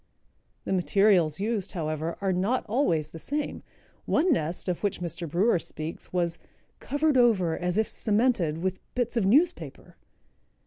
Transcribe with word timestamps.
The 0.65 0.73
materials 0.73 1.39
used, 1.39 1.73
however, 1.73 2.17
are 2.21 2.33
not 2.33 2.65
always 2.65 3.11
the 3.11 3.19
same. 3.19 3.61
One 4.05 4.33
nest, 4.33 4.67
of 4.67 4.81
which 4.81 4.99
Mr. 4.99 5.29
Brewer 5.29 5.59
speaks, 5.59 6.11
was 6.11 6.39
"covered 6.79 7.17
over, 7.17 7.55
as 7.55 7.77
if 7.77 7.87
cemented, 7.87 8.57
with 8.63 8.79
bits 8.95 9.15
of 9.15 9.27
newspaper." 9.27 9.97